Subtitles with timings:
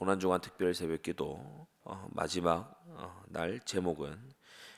[0.00, 4.32] 고난주간 특별 새벽기도 어, 마지막 어, 날 제목은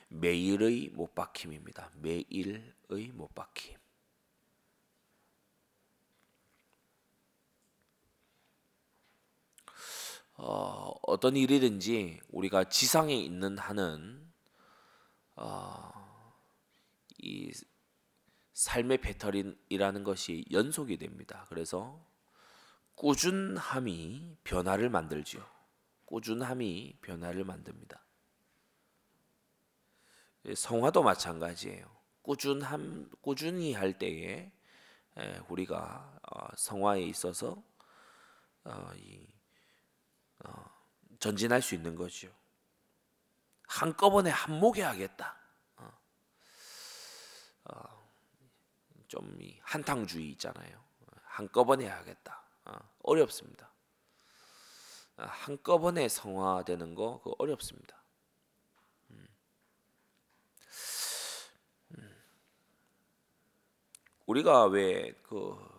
[0.09, 1.91] 매일의 못 박힘입니다.
[1.95, 2.73] 매일의
[3.13, 3.77] 못 박힘.
[10.35, 14.29] 어, 어떤 일이든지 우리가 지상에 있는 한은
[15.37, 16.35] 어,
[17.19, 17.49] 이
[18.51, 21.45] 삶의 패턴이라는 것이 연속이 됩니다.
[21.47, 22.12] 그래서
[22.95, 25.45] 꾸준함이 변화를 만들지요.
[26.05, 28.03] 꾸준함이 변화를 만듭니다.
[30.55, 31.89] 성화도 마찬가지예요.
[32.21, 34.51] 꾸준함 꾸준히 할 때에
[35.49, 37.61] 우리가 어, 성화에 있어서
[38.63, 38.91] 어,
[40.45, 40.65] 어,
[41.19, 42.29] 전진할 수 있는 거죠.
[43.67, 45.37] 한꺼번에 한목에 하겠다.
[49.13, 50.83] 좀 한탕주의 있잖아요.
[51.23, 52.42] 한꺼번에 하겠다.
[53.03, 53.71] 어렵습니다.
[55.15, 58.03] 한꺼번에 성화되는 거 그거 어렵습니다.
[59.11, 59.27] 음.
[61.97, 62.23] 음.
[64.25, 65.73] 우리가 왜그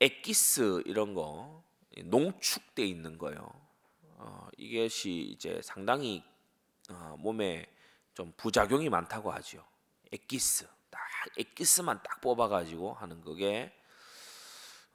[0.00, 1.64] 엑기스 이런 거
[2.04, 3.50] 농축돼 있는 거요.
[4.02, 6.22] 어, 이것이 이제 상당히
[6.90, 7.66] 어, 몸에
[8.14, 9.64] 좀 부작용이 많다고 하죠.
[10.12, 11.00] 엑기스 딱
[11.36, 13.77] 엑기스만 딱 뽑아가지고 하는 그게 어,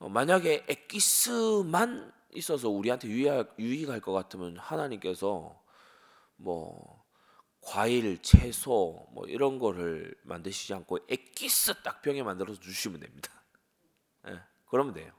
[0.10, 5.62] 만약에 엑기스만 있어서 우리한테 유익, 유익할 것 같으면 하나님께서
[6.36, 7.04] 뭐
[7.62, 13.32] 과일, 채소 뭐 이런 거를 만드시지 않고 엑기스 딱 병에 만들어서 주시면 됩니다.
[14.28, 15.12] 예, 그러면 돼요.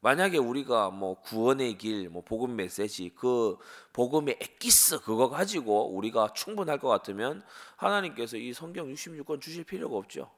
[0.00, 3.56] 만약에 우리가 뭐 구원의 길, 뭐 복음 메시지, 그
[3.92, 7.42] 복음의 엑기스 그거 가지고 우리가 충분할 것 같으면
[7.76, 10.30] 하나님께서 이 성경 66권 주실 필요가 없죠.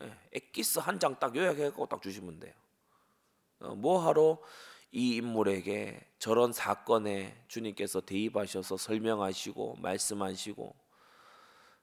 [0.00, 2.54] 예, 엑기스 한 장 딱 요약해 갖고 딱 주시면 돼요.
[3.60, 4.38] 어, 뭐하러
[4.92, 10.74] 이 인물에게 저런 사건에 주님께서 대입하셔서 설명하시고 말씀하시고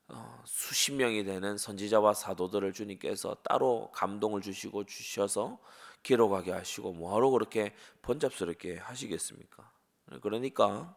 [0.08, 5.60] 어, 수십 명이 되는 선지자와 사도들을 주님께서 따로 감동을 주시고 주셔서
[6.04, 9.72] 기록하게 하시고 뭐하러 그렇게 번잡스럽게 하시겠습니까?
[10.22, 10.96] 그러니까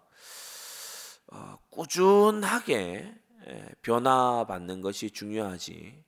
[1.29, 3.15] 어, 꾸준하게
[3.47, 6.05] 예, 변화받는 것이 중요하지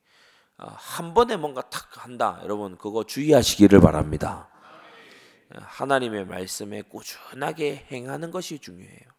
[0.58, 4.50] 어, 한 번에 뭔가 탁 한다 여러분 그거 주의하시기를 바랍니다.
[5.54, 9.10] 하나님의 말씀에 꾸준하게 행하는 것이 중요해요.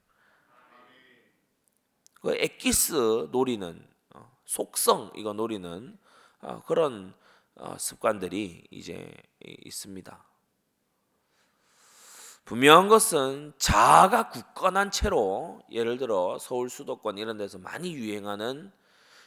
[2.21, 5.97] 그 엑기스 노리는 어, 속성 이거 노리는
[6.41, 7.13] 어, 그런
[7.55, 9.11] 어, 습관들이 이제
[9.41, 10.25] 있습니다.
[12.45, 18.71] 분명한 것은 자아가 굳건한 채로 예를 들어 서울 수도권 이런 데서 많이 유행하는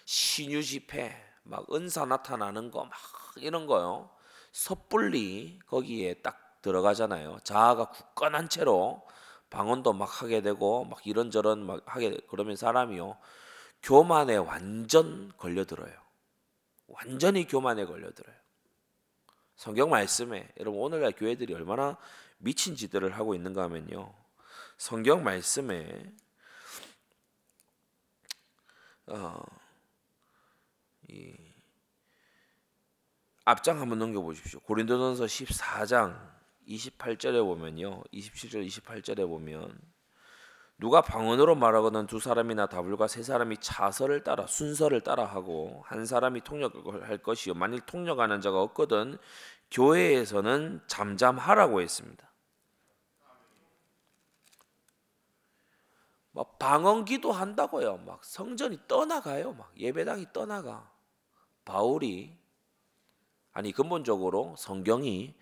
[0.04, 2.92] 신유 집회, 막 은사 나타나는 거 막
[3.36, 4.10] 이런 거요.
[4.52, 7.40] 섣불리 거기에 딱 들어가잖아요.
[7.44, 9.06] 자아가 굳건한 채로
[9.50, 13.18] 방언도 막 하게 되고 막 이런저런 막 하게 그러면 사람이요
[13.82, 15.92] 교만에 완전 걸려들어요.
[16.86, 18.34] 완전히 교만에 걸려들어요.
[19.56, 21.98] 성경 말씀에 여러분 오늘날 교회들이 얼마나
[22.38, 24.12] 미친 짓들을 하고 있는가 하면요.
[24.78, 26.12] 성경 말씀에
[29.06, 29.42] 어,
[31.08, 31.34] 이
[33.44, 34.60] 앞장 한번 넘겨 보십시오.
[34.60, 36.33] 고린도전서 14장
[36.68, 38.02] 28절에 보면요.
[38.12, 39.78] 27절 28절에 보면
[40.78, 46.42] 누가 방언으로 말하거든 두 사람이나 다불과 세 사람이 차서를 따라 순서를 따라 하고 한 사람이
[46.42, 49.18] 통역할 것이요 만일 통역하는 자가 없거든
[49.70, 52.30] 교회에서는 잠잠하라고 했습니다.
[56.32, 57.98] 막 방언 기도한다고요.
[57.98, 59.52] 막 성전이 떠나가요.
[59.52, 60.92] 막 예배당이 떠나가.
[61.64, 62.36] 바울이
[63.52, 65.34] 아니 근본적으로 성경이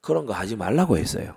[0.00, 1.36] 그런 거 하지 말라고 했어요.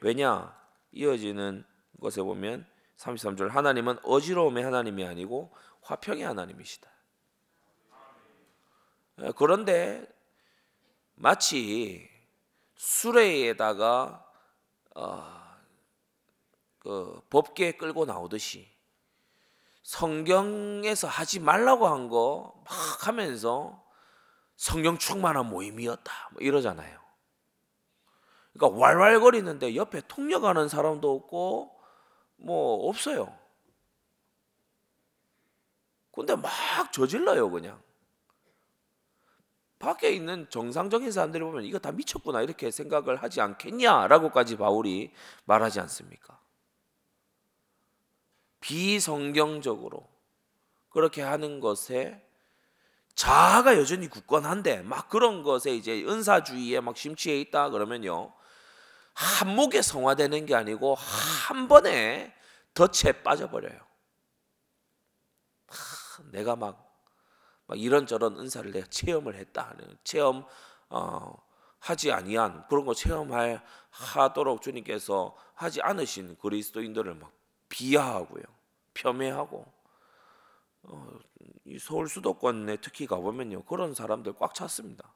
[0.00, 0.56] 왜냐?
[0.92, 1.64] 이어지는
[2.00, 2.66] 것에 보면
[2.96, 5.52] 33절 하나님은 어지러움의 하나님이 아니고
[5.82, 6.88] 화평의 하나님이시다.
[9.20, 10.06] 예, 그런데
[11.14, 12.08] 마치
[12.76, 14.24] 수레에다가
[14.94, 15.38] 어,
[16.78, 18.68] 그 법계 끌고 나오듯이
[19.82, 23.82] 성경에서 하지 말라고 한 거 막 하면서
[24.56, 26.98] 성경 충만한 모임이었다 뭐 이러잖아요.
[28.58, 31.80] 그러니까 왈왈거리는데 옆에 통역하는 사람도 없고
[32.36, 33.32] 뭐 없어요.
[36.12, 36.50] 근데 막
[36.92, 37.80] 저질러요 그냥.
[39.78, 45.12] 밖에 있는 정상적인 사람들이 보면 이거 다 미쳤구나 이렇게 생각을 하지 않겠냐라고까지 바울이
[45.44, 46.40] 말하지 않습니까?
[48.58, 50.08] 비성경적으로
[50.90, 52.20] 그렇게 하는 것에
[53.14, 58.32] 자아가 여전히 굳건한데 막 그런 것에 이제 은사주의에 막 심취해 있다 그러면요
[59.18, 62.32] 한목에 성화되는 게 아니고 한 번에
[62.72, 63.80] 덫에 빠져버려요.
[66.30, 67.04] 내가 막,
[67.66, 70.46] 막 이런저런 은사를 내가 체험을 했다 하는 체험
[70.88, 71.34] 어,
[71.80, 73.60] 하지 아니한 그런 거 체험할
[73.90, 77.32] 하도록 주님께서 하지 않으신 그리스도인들을 막
[77.68, 78.42] 비하하고요,
[78.94, 79.66] 폄훼하고
[80.82, 81.18] 어,
[81.64, 85.12] 이 서울 수도권에 특히 가보면요 그런 사람들 꽉 찼습니다.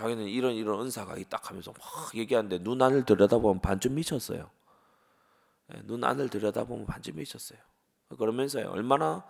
[0.00, 0.02] 예.
[0.02, 4.50] 자기는 이런 이런 은사가 있다 하면서 막 얘기하는데 눈 안을 들여다보면 반쯤 미쳤어요.
[5.74, 7.58] 예, 눈 안을 들여다보면 반쯤 미쳤어요.
[8.18, 9.24] 그러면서요 얼마나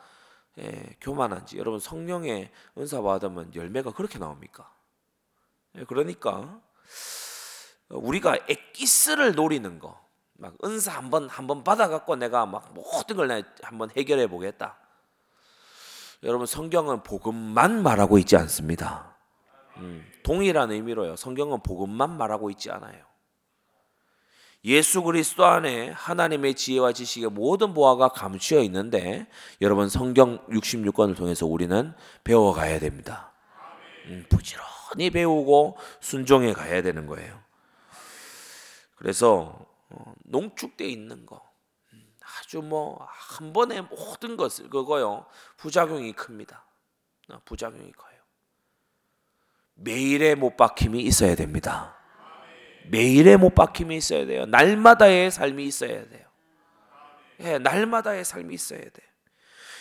[0.58, 4.72] 예, 교만한지 여러분 성령의 은사 받으면 열매가 그렇게 나옵니까?
[5.76, 6.60] 예, 그러니까
[7.88, 10.00] 우리가 엑기스를 노리는 거,
[10.34, 14.78] 막 은사 한번 한번 받아갖고 내가 막 모든 걸 한번 해결해 보겠다.
[16.22, 19.09] 여러분 성경은 복음만 말하고 있지 않습니다.
[19.78, 21.16] 음, 동일한 의미로요.
[21.16, 23.04] 성경은 복음만 말하고 있지 않아요.
[24.64, 29.26] 예수 그리스도 안에 하나님의 지혜와 지식의 모든 보화가 감추어 있는데
[29.62, 31.94] 여러분 성경 66권을 통해서 우리는
[32.24, 33.32] 배워가야 됩니다.
[34.06, 37.40] 음, 부지런히 배우고 순종해 가야 되는 거예요.
[38.96, 41.42] 그래서 어, 농축돼 있는 거
[41.94, 43.08] 음, 아주 뭐
[43.40, 45.24] 한 번에 모든 것을 그거요
[45.56, 46.66] 부작용이 큽니다.
[47.30, 48.09] 어, 부작용이 커요.
[49.82, 51.96] 매일의 못 박힘이 있어야 됩니다.
[52.90, 54.46] 매일의 못 박힘이 있어야 돼요.
[54.46, 56.26] 날마다의 삶이 있어야 돼요.
[57.40, 59.10] 예, 날마다의 삶이 있어야 돼요.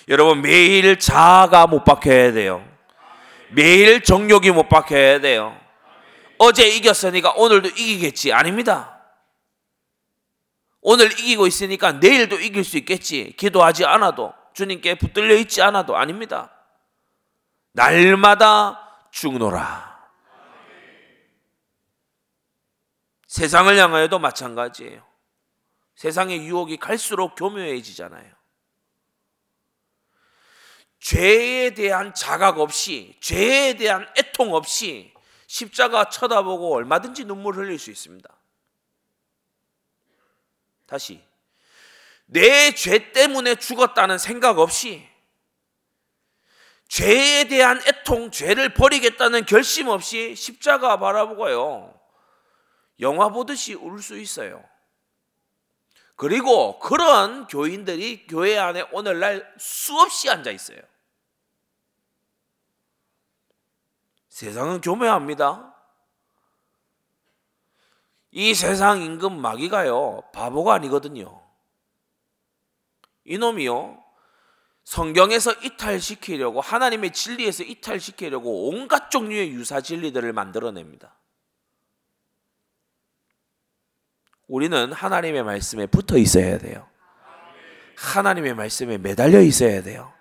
[0.07, 2.65] 여러분 매일 자아가 못 박혀야 돼요.
[3.51, 5.59] 매일 정욕이 못 박혀야 돼요.
[6.37, 8.95] 어제 이겼으니까 오늘도 이기겠지 아닙니다.
[10.81, 13.33] 오늘 이기고 있으니까 내일도 이길 수 있겠지.
[13.37, 16.51] 기도하지 않아도 주님께 붙들려 있지 않아도 아닙니다.
[17.73, 19.88] 날마다 죽노라.
[23.29, 25.07] 세상을 향하여도 마찬가지예요.
[25.93, 28.33] 세상의 유혹이 갈수록 교묘해지잖아요.
[30.99, 35.13] 죄에 대한 자각 없이, 죄에 대한 애통 없이
[35.45, 38.27] 십자가 쳐다보고 얼마든지 눈물 흘릴 수 있습니다.
[40.87, 41.23] 다시.
[42.25, 45.07] 내 죄 때문에 죽었다는 생각 없이
[46.87, 51.98] 죄에 대한 애통, 죄를 버리겠다는 결심 없이 십자가 바라보고요.
[52.99, 54.63] 영화 보듯이 울 수 있어요.
[56.15, 60.79] 그리고 그런 교인들이 교회 안에 오늘날 수없이 앉아 있어요.
[64.27, 65.75] 세상은 교묘합니다.
[68.31, 71.41] 이 세상 임금 마귀가요, 바보가 아니거든요.
[73.23, 74.03] 이놈이요,
[74.83, 81.18] 성경에서 이탈시키려고, 하나님의 진리에서 이탈시키려고 온갖 종류의 유사 진리들을 만들어냅니다.
[84.49, 86.87] 우리는 하나님의 말씀에 붙어 있어야 돼요.
[87.95, 90.11] 하나님의 말씀에 매달려 있어야 돼요.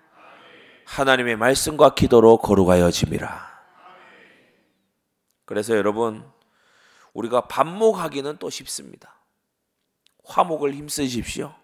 [0.85, 3.49] 하나님의 말씀과 기도로 거룩하여짐이라.
[5.45, 6.31] 그래서 여러분,
[7.13, 9.15] 우리가 반목하기는 또 쉽습니다.
[10.25, 11.55] 화목을 힘쓰십시오.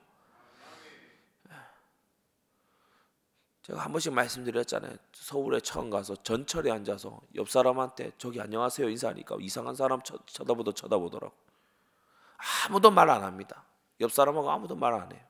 [3.62, 4.96] 제가 한 번씩 말씀드렸잖아요.
[5.14, 11.46] 서울에 처음 가서 전철에 앉아서 옆 사람한테 저기 안녕하세요 인사하니까 이상한 사람 쳐다보도 쳐다보더라고.
[12.66, 13.64] 아무도 말 안 합니다.
[14.02, 15.22] 옆 사람하고 아무도 말 안 해요.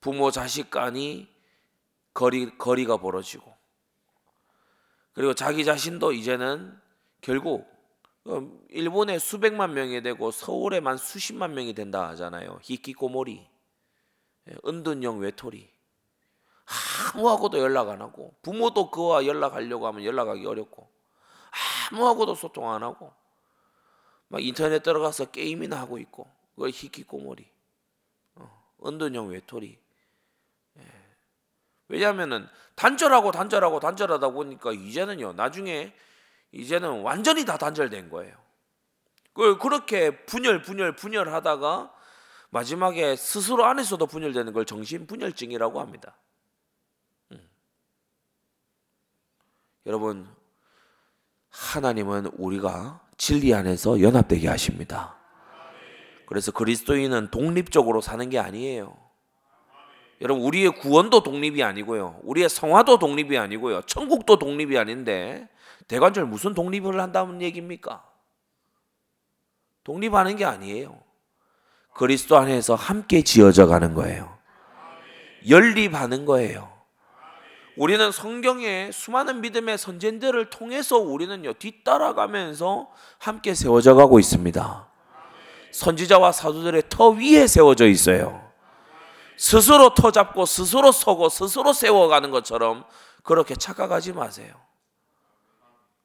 [0.00, 1.28] 부모 자식 간이
[2.12, 3.54] 거리 거리가 벌어지고
[5.14, 6.78] 그리고 자기 자신도 이제는
[7.20, 7.72] 결국
[8.26, 8.40] 어,
[8.70, 12.58] 일본에 수백만 명이 되고 서울에만 수십만 명이 된다 하잖아요.
[12.62, 13.46] 히키코모리,
[14.48, 15.70] 예, 은둔형 외톨이.
[17.14, 20.88] 아무하고도 연락 안 하고 부모도 그와 연락하려고 하면 연락하기 어렵고
[21.92, 23.12] 아무하고도 소통 안 하고
[24.34, 27.48] 막 인터넷 들어가서 게임이나 하고 있고 그걸 히키코모리,
[28.34, 29.78] 어, 은둔형 외톨이.
[30.78, 30.82] 예.
[31.86, 35.94] 왜냐하면은 단절하고 단절하고 단절하다 보니까 이제는요 나중에
[36.50, 38.36] 이제는 완전히 다 단절된 거예요.
[39.34, 41.94] 그 그렇게 분열 분열 분열하다가
[42.50, 46.16] 마지막에 스스로 안에서도 분열되는 걸 정신 분열증이라고 합니다.
[47.30, 47.48] 음.
[49.86, 50.28] 여러분
[51.50, 55.16] 하나님은 우리가 진리 안에서 연합되게 하십니다.
[56.26, 58.94] 그래서 그리스도인은 독립적으로 사는 게 아니에요.
[60.20, 62.20] 여러분 우리의 구원도 독립이 아니고요.
[62.22, 63.80] 우리의 성화도 독립이 아니고요.
[63.86, 65.48] 천국도 독립이 아닌데
[65.88, 68.04] 대관절 무슨 독립을 한다는 얘기입니까?
[69.84, 71.00] 독립하는 게 아니에요.
[71.94, 74.36] 그리스도 안에서 함께 지어져 가는 거예요.
[75.48, 76.73] 연립하는 거예요.
[77.76, 82.88] 우리는 성경의 수많은 믿음의 선진들을 통해서 우리는요 뒤따라가면서
[83.18, 84.88] 함께 세워져 가고 있습니다.
[85.72, 88.48] 선지자와 사도들의 터 위에 세워져 있어요.
[89.36, 92.84] 스스로 터 잡고 스스로 서고 스스로 세워가는 것처럼
[93.24, 94.54] 그렇게 착각하지 마세요.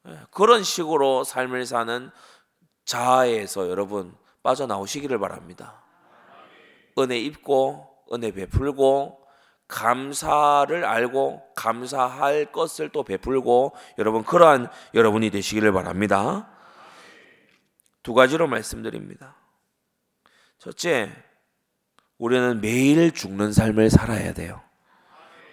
[0.08, 2.10] 예, 그런 식으로 삶을 사는
[2.86, 5.84] 자아에서 여러분 빠져나오시기를 바랍니다.
[6.98, 9.19] 은혜 입고 은혜 베풀고
[9.70, 16.50] 감사를 알고 감사할 것을 또 베풀고 여러분 그러한 여러분이 되시기를 바랍니다.
[18.04, 19.36] 두 가지로 말씀드립니다.
[20.58, 21.12] 첫째,
[22.18, 24.62] 우리는 매일 죽는 삶을 살아야 돼요.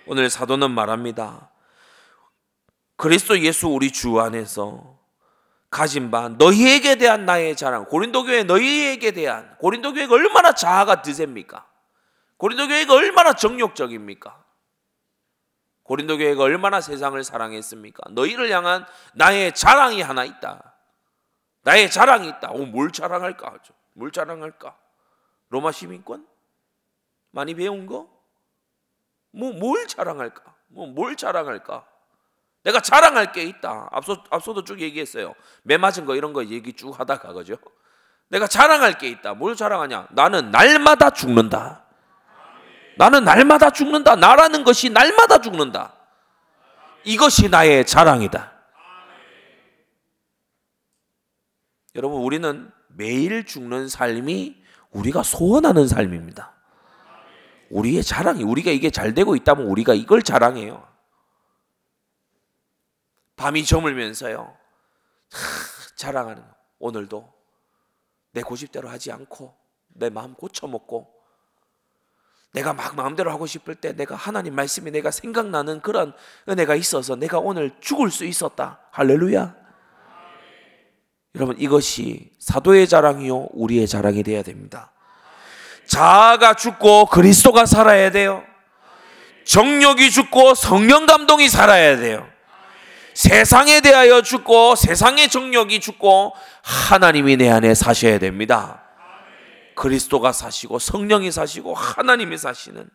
[0.07, 1.51] 오늘 사도는 말합니다.
[2.97, 4.99] 그리스도 예수 우리 주 안에서
[5.69, 11.67] 가진 바 너희에게 대한 나의 자랑 고린도 교회 너희에게 대한 고린도 교회가 얼마나 자아가 드셉니까?
[12.39, 14.45] 고린도 교회가 얼마나 정욕적입니까?
[15.83, 18.11] 고린도 교회가 얼마나 세상을 사랑했습니까?
[18.11, 20.75] 너희를 향한 나의 자랑이 하나 있다.
[21.63, 22.51] 나의 자랑이 있다.
[22.53, 23.59] 오, 뭘 자랑할까?
[23.95, 24.77] 뭘 자랑할까?
[25.49, 26.27] 로마 시민권?
[27.31, 28.09] 많이 배운 거?
[29.33, 30.43] 뭐 뭘 자랑할까?
[30.69, 31.87] 뭐 뭘 자랑할까?
[32.65, 33.89] 내가 자랑할 게 있다.
[33.93, 35.35] 앞서 앞서도 쭉 얘기했어요.
[35.63, 37.57] 매 맞은 거 이런 거 얘기 쭉 하다가 그죠?
[38.29, 39.35] 내가 자랑할 게 있다.
[39.35, 40.09] 뭘 자랑하냐?
[40.11, 41.86] 나는 날마다 죽는다.
[42.97, 44.17] 나는 날마다 죽는다.
[44.17, 45.95] 나라는 것이 날마다 죽는다.
[47.05, 48.53] 이것이 나의 자랑이다.
[51.95, 56.55] 여러분, 우리는 매일 죽는 삶이 우리가 소원하는 삶입니다.
[57.71, 60.87] 우리의 자랑이, 우리가 이게 잘 되고 있다면 우리가 이걸 자랑해요.
[63.37, 64.57] 밤이 저물면서요.
[65.31, 66.43] 하, 자랑하는
[66.79, 67.33] 오늘도
[68.33, 69.55] 내 고집대로 하지 않고
[69.89, 71.16] 내 마음 고쳐먹고
[72.57, 76.15] 내가 막 마음대로 하고 싶을 때 내가 하나님 말씀이 내가 생각나는 그런
[76.49, 78.81] 은혜가 있어서 내가 오늘 죽을 수 있었다.
[78.93, 79.55] 할렐루야.
[81.35, 84.91] 여러분 이것이 사도의 자랑이요 우리의 자랑이 되어야 됩니다.
[85.87, 88.43] 자아가 죽고 그리스도가 살아야 돼요.
[89.45, 92.27] 정욕이 죽고 성령 감동이 살아야 돼요.
[93.13, 96.33] 세상에 대하여 죽고 세상의 정욕이 죽고
[96.63, 98.86] 하나님이 내 안에 사셔야 됩니다.
[99.77, 102.91] 그리스도가 사시고 성령이 사시고 하나님이 사시는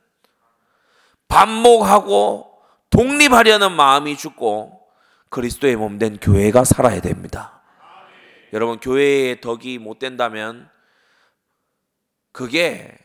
[1.29, 4.81] 반목하고 독립하려는 마음이 죽고
[5.29, 7.61] 그리스도의 몸 된 교회가 살아야 됩니다.
[8.51, 10.69] 여러분 교회의 덕이 못 된다면
[12.33, 12.97] 그게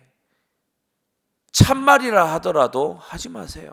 [1.52, 3.70] 참말이라 하더라도 하지 마세요.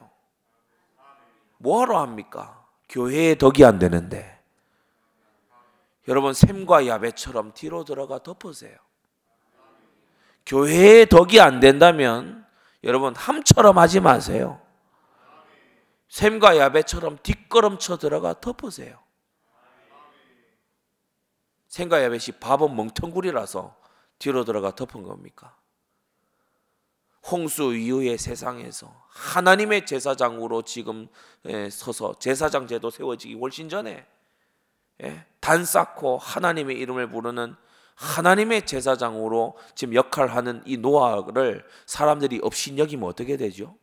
[1.58, 2.64] 뭐하러 합니까?
[2.90, 4.40] 교회의 덕이 안 되는데
[6.08, 8.78] 여러분 샘과 야베처럼 뒤로 들어가 덮으세요.
[10.46, 12.46] 교회의 덕이 안 된다면
[12.84, 14.60] 여러분 함처럼 하지 마세요.
[16.10, 19.00] 샘과 야베처럼 뒷걸음 쳐 들어가 덮으세요.
[21.70, 23.76] 샘과 야벳이 밥은 멍텅구리라서
[24.20, 25.56] 뒤로 들어가 덮은 겁니까?
[27.32, 31.08] 홍수 이후의 세상에서 하나님의 제사장으로 지금
[31.46, 34.06] 예, 서서 제사장 제도 세워지기 훨씬 전에
[35.02, 37.56] 예, 단 쌓고 하나님의 이름을 부르는
[37.96, 43.76] 하나님의 제사장으로 지금 역할하는 이 노아를 사람들이 없인 여기면 어떻게 되죠?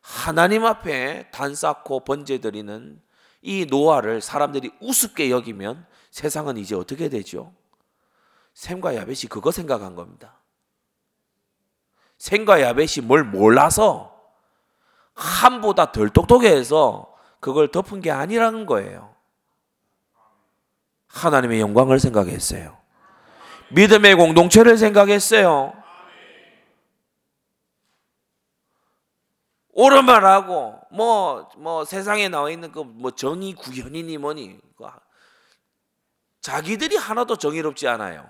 [0.00, 3.00] 하나님 앞에 단 쌓고 번제 드리는
[3.40, 7.52] 이 노아를 사람들이 우습게 여기면 세상은 이제 어떻게 되죠?
[8.54, 10.40] 샘과 야벳이 그거 생각한 겁니다.
[12.18, 14.12] 생과 야벳이 뭘 몰라서
[15.14, 19.14] 함보다 덜 똑똑해서 그걸 덮은 게 아니라는 거예요.
[21.08, 22.81] 하나님의 영광을 생각했어요.
[23.74, 25.72] 믿음의 공동체를 생각했어요.
[29.74, 34.84] 옳은 말하고 뭐 뭐 세상에 나와 있는 그 뭐 정의 구현이니 뭐니 그
[36.40, 38.26] 자기들이 하나도 정의롭지 않아요.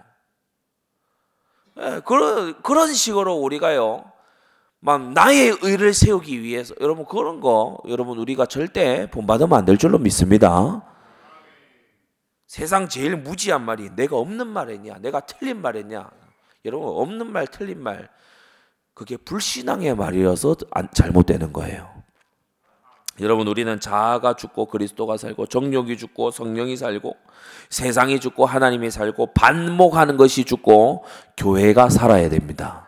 [1.78, 4.04] 예, 그런 그런 식으로 우리가요.
[4.80, 9.98] 막 나의 의를 세우기 위해서 여러분 그런 거 여러분 우리가 절대 본받으면 안 될 줄로
[9.98, 10.82] 믿습니다.
[12.52, 16.10] 세상 제일 무지한 말이 내가 없는 말했냐, 내가 틀린 말했냐.
[16.66, 18.10] 여러분 없는 말, 틀린 말
[18.92, 20.56] 그게 불신앙의 말이어서
[20.92, 22.02] 잘못되는 거예요.
[23.20, 27.16] 여러분 우리는 자아가 죽고 그리스도가 살고 정욕이 죽고 성령이 살고
[27.70, 31.06] 세상이 죽고 하나님이 살고 반목하는 것이 죽고
[31.38, 32.86] 교회가 살아야 됩니다.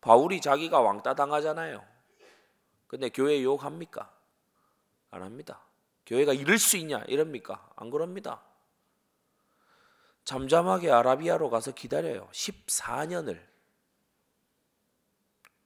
[0.00, 1.82] 바울이 자기가 왕따 당하잖아요.
[2.86, 4.17] 근데 교회 욕합니까?
[5.10, 5.60] 안 합니다.
[6.06, 7.68] 교회가 이럴 수 있냐 이럽니까?
[7.76, 8.42] 안 그럽니다.
[10.24, 12.28] 잠잠하게 아라비아로 가서 기다려요.
[12.32, 13.40] 14년을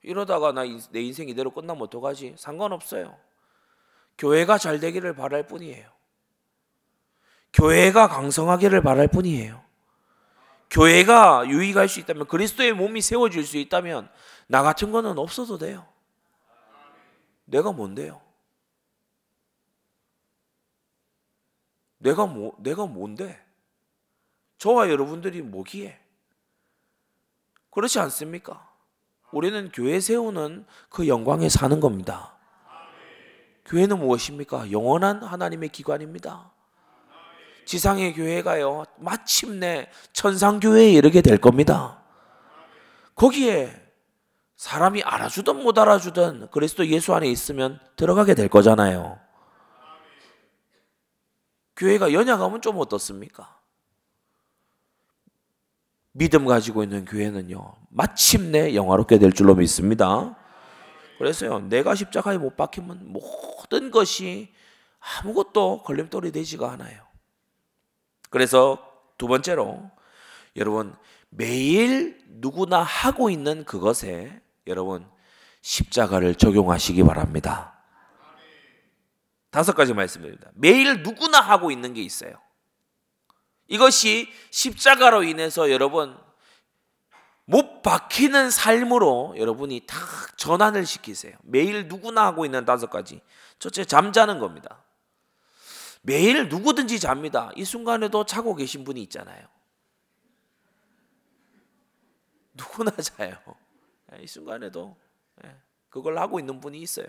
[0.02, 2.36] 이러다가 나 내 인생 이대로 끝나면 어떡하지?
[2.38, 3.16] 상관없어요.
[4.18, 5.90] 교회가 잘 되기를 바랄 뿐이에요.
[7.52, 9.62] 교회가 강성하기를 바랄 뿐이에요.
[10.70, 14.10] 교회가 유익할 수 있다면 그리스도의 몸이 세워질 수 있다면
[14.46, 15.86] 나 같은 거는 없어도 돼요.
[17.44, 18.21] 내가 뭔데요?
[22.02, 23.40] 내가 뭐 내가 뭔데?
[24.58, 25.98] 저와 여러분들이 뭐기에?
[27.70, 28.68] 그렇지 않습니까?
[29.32, 32.36] 우리는 교회 세우는 그 영광에 사는 겁니다.
[33.64, 34.70] 교회는 무엇입니까?
[34.70, 36.50] 영원한 하나님의 기관입니다.
[37.64, 42.02] 지상의 교회가요, 마침내 천상교회에 이르게 될 겁니다.
[43.14, 43.80] 거기에
[44.56, 49.18] 사람이 알아주든 못 알아주든 그리스도 예수 안에 있으면 들어가게 될 거잖아요.
[51.82, 53.58] 교회가 연약하면 좀 어떻습니까?
[56.12, 60.36] 믿음 가지고 있는 교회는요, 마침내 영화롭게 될 줄로 믿습니다.
[61.18, 64.54] 그래서요, 내가 십자가에 못 박히면 모든 것이
[65.00, 67.02] 아무것도 걸림돌이 되지가 않아요.
[68.30, 68.78] 그래서
[69.18, 69.90] 두 번째로,
[70.54, 70.94] 여러분,
[71.30, 75.04] 매일 누구나 하고 있는 그것에 여러분,
[75.62, 77.81] 십자가를 적용하시기 바랍니다.
[79.52, 80.50] 다섯 가지 말씀드립니다.
[80.54, 82.32] 매일 누구나 하고 있는 게 있어요.
[83.68, 86.18] 이것이 십자가로 인해서 여러분
[87.44, 89.96] 못 박히는 삶으로 여러분이 다
[90.38, 91.36] 전환을 시키세요.
[91.42, 93.20] 매일 누구나 하고 있는 다섯 가지.
[93.58, 94.82] 첫째, 잠자는 겁니다.
[96.00, 97.50] 매일 누구든지 잡니다.
[97.54, 99.46] 이 순간에도 자고 계신 분이 있잖아요.
[102.54, 103.36] 누구나 자요.
[104.18, 104.96] 이 순간에도
[105.44, 105.54] 예,
[105.90, 107.06] 그걸 하고 있는 분이 있어요.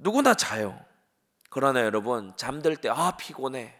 [0.00, 0.78] 누구나 자요.
[1.50, 3.74] 그러나 여러분, 잠들 때, 아, 피곤해.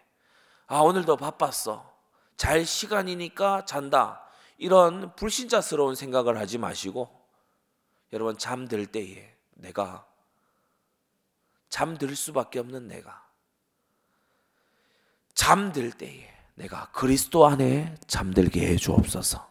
[0.66, 1.98] 아, 오늘도 바빴어.
[2.36, 4.28] 잘 시간이니까 잔다.
[4.58, 7.08] 이런 불신자스러운 생각을 하지 마시고
[8.12, 10.06] 여러분 잠들 때에 내가
[11.68, 13.26] 잠들 수밖에 없는 내가
[15.34, 19.46] 잠들 때에 내가 그리스도 안에 잠들게 해 주옵소서.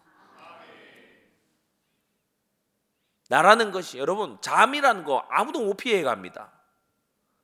[3.29, 6.51] 나라는 것이 여러분 잠이라는 거 아무도 못 피해 갑니다.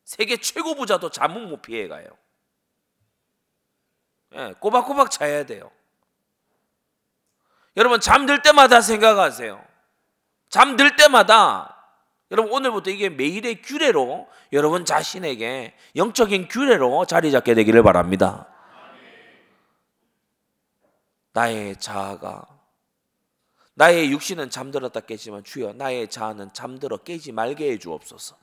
[0.04, 2.06] 세계 최고 부자도 잠은 못 피해 가요.
[4.36, 5.72] 예, 꼬박꼬박 자야 돼요.
[7.78, 9.64] 여러분 잠들 때마다 생각하세요.
[10.50, 11.74] 잠들 때마다
[12.32, 18.48] 여러분 오늘부터 이게 매일의 규례로 여러분 자신에게 영적인 규례로 자리 잡게 되기를 바랍니다.
[21.34, 22.48] 나의 자아가
[23.76, 28.38] 나의 육신은 잠들었다 깨지만 주여 나의 자아는 잠들어 깨지 말게 해 주옵소서.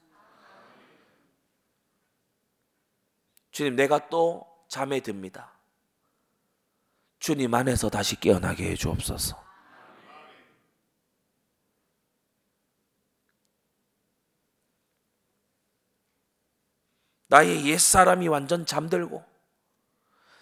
[3.51, 5.53] 주님 내가 또 잠에 듭니다.
[7.19, 9.51] 주님 안에서 다시 깨어나게 해 주옵소서.
[17.27, 19.25] 나의 옛사람이 완전 잠들고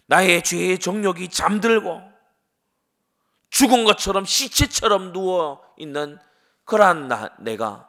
[0.06, 2.00] 나의 죄의 정욕이 잠들고
[3.50, 6.18] 죽은 것처럼 시체처럼 누워 있는
[6.64, 7.88] 그러한 나, 내가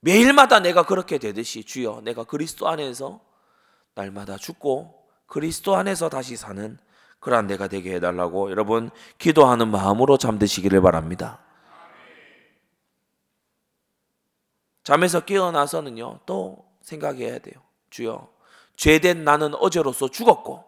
[0.00, 3.20] 매일마다 내가 그렇게 되듯이 주여 내가 그리스도 안에서
[3.98, 4.94] 날마다 죽고
[5.26, 6.78] 그리스도 안에서 다시 사는
[7.20, 11.40] 그러한 내가 되게 해달라고 여러분 기도하는 마음으로 잠드시기를 바랍니다.
[14.84, 17.60] 잠에서 깨어나서는요 또 생각해야 돼요.
[17.90, 18.28] 주여
[18.76, 20.64] 죄된 나는 어제로서 죽었고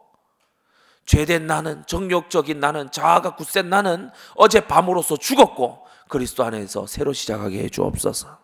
[1.06, 7.68] 죄된 나는 정욕적인 나는 자아가 굳센 나는 어제 밤으로서 죽었고 그리스도 안에서 새로 시작하게 해
[7.68, 8.38] 주옵소서.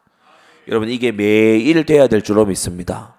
[0.69, 3.16] 여러분 이게 매일 돼야 될 줄로 믿습니다.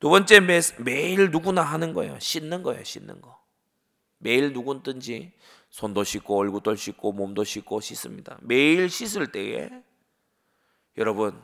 [0.00, 2.18] 두 번째 매, 매일 누구나 하는 거예요.
[2.18, 2.84] 씻는 거예요.
[2.84, 3.42] 씻는 거.
[4.18, 5.32] 매일 누구든지
[5.70, 8.38] 손도 씻고 얼굴도 씻고 몸도 씻고 씻습니다.
[8.40, 9.70] 매일 씻을 때에
[10.96, 11.42] 여러분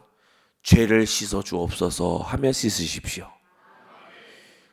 [0.63, 3.31] 죄를 씻어 주옵소서 하며 씻으십시오.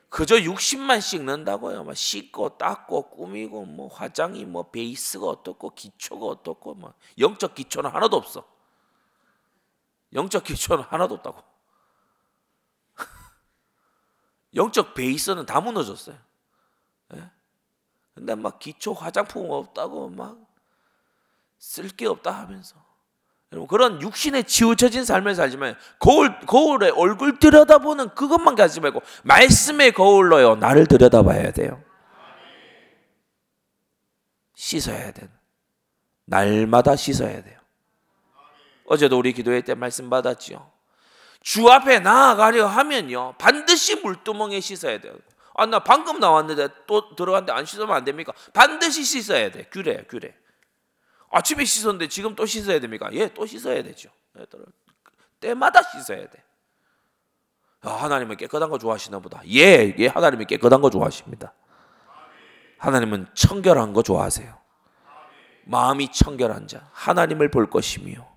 [0.10, 1.84] 그저 60만 씻는다고요.
[1.84, 8.16] 막 씻고 닦고 꾸미고 뭐 화장이 뭐 베이스가 어떻고 기초가 어떻고 뭐 영적 기초는 하나도
[8.16, 8.48] 없어.
[10.14, 11.44] 영적 기초는 하나도 없다고.
[14.58, 16.18] 영적 베이스는 다 무너졌어요.
[17.16, 17.24] 예?
[18.14, 20.48] 근데 막 기초 화장품 없다고 막
[21.60, 22.76] 쓸 게 없다 하면서
[23.52, 30.56] 여러분 그런 육신에 치우쳐진 삶을 살지만 거울 거울에 얼굴 들여다보는 그것만 가지 말고 말씀의 거울로요
[30.58, 31.82] 나를 들여다봐야 돼요.
[34.54, 35.30] 씻어야 돼.
[36.26, 37.60] 날마다 씻어야 돼요.
[38.86, 40.72] 어제도 우리 기도회 때 말씀 받았지요.
[41.42, 45.16] 주 앞에 나아가려 하면요 반드시 물두멍에 씻어야 돼요.
[45.56, 48.32] 아, 나 방금 나왔는데 또 들어갔는데 안 씻으면 안 됩니까?
[48.54, 49.64] 반드시 씻어야 돼.
[49.72, 50.36] 규례야, 규례.
[51.32, 53.10] 아침에 씻었는데 지금 또 씻어야 됩니까?
[53.14, 54.10] 예, 또 씻어야 되죠.
[55.40, 56.44] 때마다 씻어야 돼.
[57.82, 59.42] 아, 하나님은 깨끗한 거 좋아하시나 보다.
[59.48, 61.54] 예, 예, 하나님이 깨끗한 거 좋아하십니다.
[62.78, 64.56] 하나님은 청결한 거 좋아하세요.
[65.66, 68.28] 마음이 청결한 자, 하나님을 볼 것이며.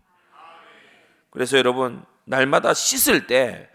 [1.30, 3.69] 그래서 여러분, 날마다 씻을 때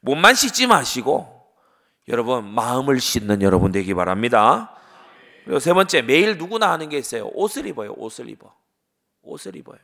[0.00, 1.46] 몸만 씻지 마시고
[2.08, 4.74] 여러분 마음을 씻는 여러분 되기 바랍니다.
[5.44, 7.28] 그리고 세 번째 매일 누구나 하는 게 있어요.
[7.34, 7.92] 옷을 입어요.
[7.96, 8.54] 옷을 입어.
[9.22, 9.78] 옷을 입어요.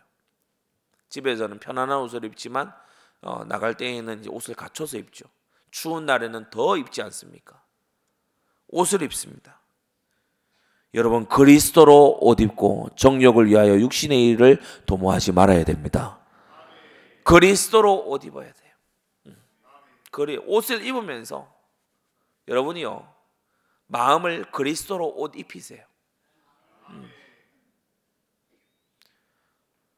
[1.11, 2.73] 집에서는 편안한 옷을 입지만
[3.21, 5.27] 어, 나갈 때에는 옷을 갖춰서 입죠.
[5.71, 7.61] 추운 날에는 더 입지 않습니까?
[8.69, 9.61] 옷을 입습니다.
[10.95, 16.24] 여러분 그리스도로 옷 입고 정욕을 위하여 육신의 일을 도모하지 말아야 됩니다.
[17.25, 18.75] 그리스도로 옷 입어야 돼요.
[19.27, 19.43] 음.
[20.11, 21.53] 그리 옷을 입으면서
[22.47, 23.13] 여러분이요
[23.87, 25.85] 마음을 그리스도로 옷 입히세요.
[26.91, 27.11] 음.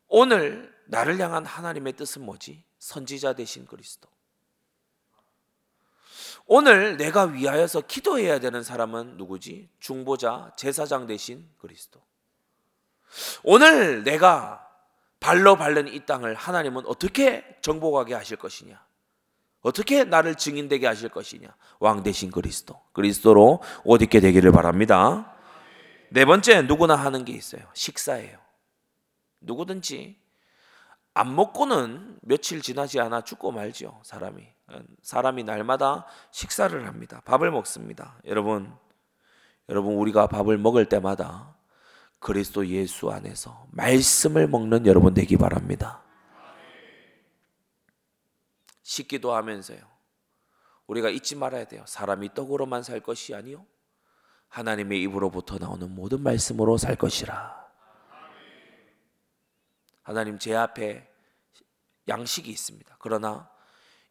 [0.09, 2.65] 오늘 나를 향한 하나님의 뜻은 뭐지?
[2.79, 4.09] 선지자 되신 그리스도.
[6.47, 9.69] 오늘 내가 위하여서 기도해야 되는 사람은 누구지?
[9.81, 12.01] 중보자, 제사장 되신 그리스도.
[13.43, 14.66] 오늘 내가
[15.27, 18.81] 발로 밟는 이 땅을 하나님은 어떻게 정복하게 하실 것이냐?
[19.61, 21.49] 어떻게 나를 증인되게 하실 것이냐?
[21.81, 22.81] 왕 대신 그리스도.
[22.93, 25.35] 그리스도로 옷 입게 되기를 바랍니다.
[26.11, 27.63] 네 번째 누구나 하는 게 있어요.
[27.75, 28.39] 식사예요.
[29.41, 30.17] 누구든지
[31.13, 33.99] 안 먹고는 며칠 지나지 않아 죽고 말죠.
[34.05, 34.47] 사람이.
[35.03, 37.21] 사람이 날마다 식사를 합니다.
[37.25, 38.21] 밥을 먹습니다.
[38.27, 38.73] 여러분,
[39.69, 41.56] 여러분 우리가 밥을 먹을 때마다
[42.27, 46.03] 그리스도 예수 안에서 말씀을 먹는 여러분 되기 바랍니다.
[48.83, 49.79] 식기도 하면서요.
[50.89, 51.85] 우리가 잊지 말아야 돼요.
[51.87, 53.65] 사람이 떡으로만 살 것이 아니요.
[54.49, 57.65] 하나님의 입으로부터 나오는 모든 말씀으로 살 것이라.
[60.03, 61.09] 하나님 제 앞에
[62.09, 62.97] 양식이 있습니다.
[62.99, 63.49] 그러나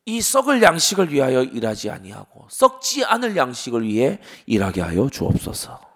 [0.06, 5.94] 이 썩을 양식을 위하여 일하지 아니하고 썩지 않을 양식을 위해 일하게 하여 주옵소서.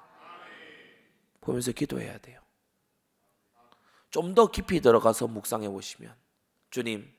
[1.42, 2.42] 보면서 기도해야 돼요.
[4.12, 6.16] 좀 더 깊이 들어가서 묵상해 보시면
[6.72, 7.14] 주님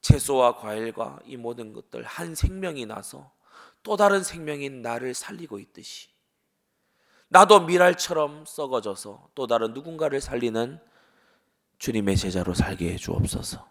[0.00, 3.30] 채소와 과일과 이 모든 것들 한 생명이 나서
[3.82, 6.08] 또 다른 생명인 나를 살리고 있듯이
[7.28, 10.80] 나도 미랄처럼 썩어져서 또 다른 누군가를 살리는
[11.78, 13.68] 주님의 제자로 살게 해 주옵소서.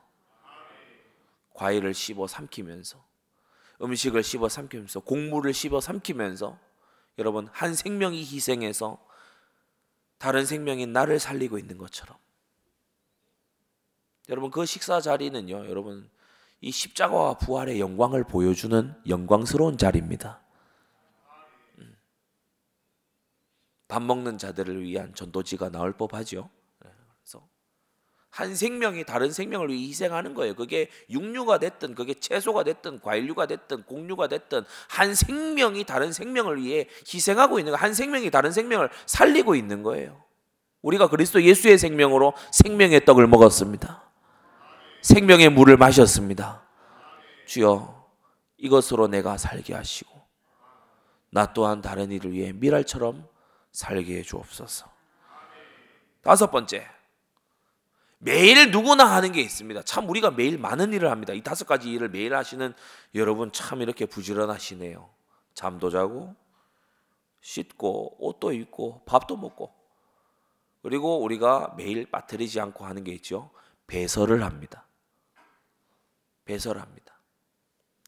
[1.53, 3.03] 과일을 씹어 삼키면서
[3.81, 6.57] 음식을 씹어 삼키면서 곡물을 씹어 삼키면서
[7.17, 9.05] 여러분 한 생명이 희생해서
[10.19, 12.15] 다른 생명인 나를 살리고 있는 것처럼
[14.27, 16.09] 여러분 그 식사 자리는요 여러분
[16.61, 20.41] 이 십자가와 부활의 영광을 보여주는 영광스러운 자리입니다.
[21.77, 21.97] 음.
[23.87, 26.49] 밥 먹는 자들을 위한 전도지가 나올 법하죠.
[28.29, 30.55] 한 생명이 다른 생명을 위해 희생하는 거예요.
[30.55, 36.87] 그게 육류가 됐든, 그게 채소가 됐든, 과일류가 됐든, 곡류가 됐든, 한 생명이 다른 생명을 위해
[37.11, 40.23] 희생하고 있는 거, 한 생명이 다른 생명을 살리고 있는 거예요.
[40.81, 44.03] 우리가 그리스도 예수의 생명으로 생명의 떡을 먹었습니다.
[45.01, 46.63] 생명의 물을 마셨습니다.
[47.47, 48.07] 주여
[48.57, 50.19] 이것으로 내가 살게 하시고
[51.31, 53.27] 나 또한 다른 이를 위해 미랄처럼
[53.71, 54.87] 살게 해 주옵소서.
[56.21, 56.98] 다섯 번째.
[58.19, 59.81] 매일 누구나 하는 게 있습니다.
[59.83, 61.33] 참 우리가 매일 많은 일을 합니다.
[61.33, 62.73] 이 다섯 가지 일을 매일 하시는
[63.15, 65.09] 여러분 참 이렇게 부지런하시네요.
[65.53, 66.35] 잠도 자고
[67.41, 69.73] 씻고 옷도 입고 밥도 먹고
[70.81, 73.51] 그리고 우리가 매일 빠뜨리지 않고 하는 게 있죠.
[73.87, 74.85] 배설을 합니다.
[76.43, 77.19] 배설합니다.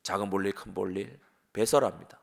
[0.04, 1.19] 작은 볼일, 큰 볼일
[1.54, 2.19] 배설합니다.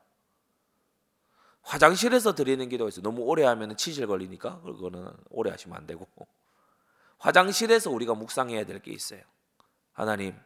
[1.63, 3.01] 화장실에서 드리는 기도가 있어요.
[3.01, 6.05] 너무 오래 하면 치질 걸리니까 그거는 오래 하시면 안 되고
[7.19, 9.21] 화장실에서 우리가 묵상해야 될 게 있어요.
[9.91, 10.39] 하나님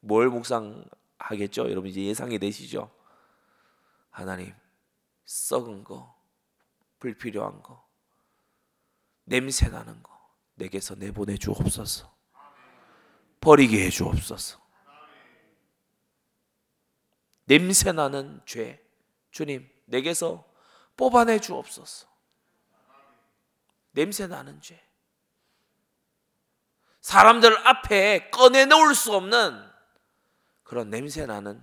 [0.00, 1.70] 뭘 묵상하겠죠?
[1.70, 2.90] 여러분 이제 예상이 되시죠?
[4.10, 4.54] 하나님
[5.24, 6.14] 썩은 거,
[6.98, 7.86] 불필요한 거,
[9.24, 10.12] 냄새 나는 거
[10.56, 12.12] 내게서 내보내 주옵소서.
[13.40, 14.60] 버리게 해 주옵소서.
[17.46, 18.82] 냄새 나는 죄,
[19.30, 20.48] 주님, 내게서
[20.96, 22.08] 뽑아내 주옵소서.
[23.92, 24.83] 냄새 나는 죄.
[27.04, 29.62] 사람들 앞에 꺼내 놓을 수 없는
[30.62, 31.62] 그런 냄새 나는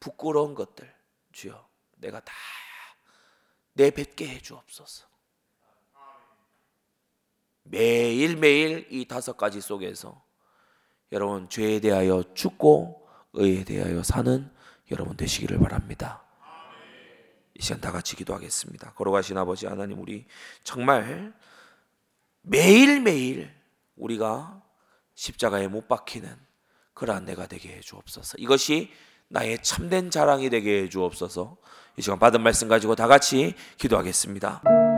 [0.00, 0.90] 부끄러운 것들,
[1.32, 2.32] 주여, 내가 다
[3.74, 5.06] 내뱉게 해 주옵소서.
[7.64, 10.24] 매일매일 이 다섯 가지 속에서
[11.12, 14.50] 여러분 죄에 대하여 죽고 의에 대하여 사는
[14.90, 16.24] 여러분 되시기를 바랍니다.
[17.52, 18.94] 이 시간 다 같이 기도하겠습니다.
[18.94, 20.26] 걸어가신 아버지 하나님 우리
[20.64, 21.34] 정말
[22.40, 23.57] 매일매일
[23.98, 24.62] 우리가
[25.14, 26.34] 십자가에 못 박히는
[26.94, 28.36] 그러한 내가 되게 해 주옵소서.
[28.38, 28.90] 이것이
[29.28, 31.56] 나의 참된 자랑이 되게 해 주옵소서.
[31.96, 34.97] 이 시간 받은 말씀 가지고 다 같이 기도하겠습니다.